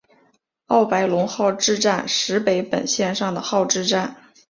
[0.65, 4.15] 奥白泷号志站石北本线上的号志站。